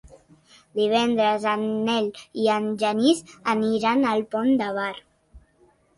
[0.79, 2.09] Divendres en Nel
[2.45, 3.23] i en Genís
[3.57, 4.93] aniran al Pont de Bar.